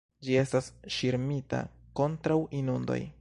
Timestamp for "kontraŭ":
2.01-2.41